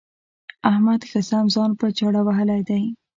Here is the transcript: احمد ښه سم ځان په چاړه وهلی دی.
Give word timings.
احمد 0.71 1.01
ښه 1.09 1.21
سم 1.29 1.45
ځان 1.55 1.71
په 1.79 1.87
چاړه 1.97 2.21
وهلی 2.23 2.61
دی. 2.69 2.83